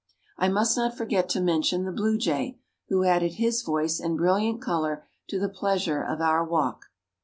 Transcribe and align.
I 0.35 0.47
must 0.49 0.75
not 0.75 0.97
forget 0.97 1.29
to 1.29 1.39
mention 1.39 1.83
the 1.83 1.91
blue 1.91 2.17
jay, 2.17 2.57
who 2.87 3.03
added 3.05 3.33
his 3.33 3.61
voice 3.61 3.99
and 3.99 4.17
brilliant 4.17 4.59
color 4.59 5.05
to 5.29 5.39
the 5.39 5.47
pleasure 5.47 6.01
of 6.01 6.19
our 6.21 6.43
walk. 6.43 6.87